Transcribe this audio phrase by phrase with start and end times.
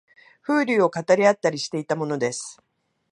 [0.41, 2.59] 風流を語り合ったりしていたものです